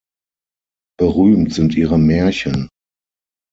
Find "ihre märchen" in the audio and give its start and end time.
1.75-2.69